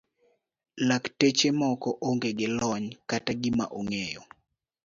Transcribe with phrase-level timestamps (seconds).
[0.87, 4.21] Lakteche moko onge gi lony kata gima ong'eyo.